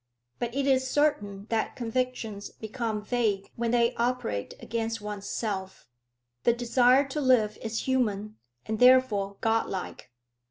[0.39, 5.87] But it is certain that convictions become vague when they operate against one's self.
[6.43, 10.09] The desire to live is human, and therefore God like.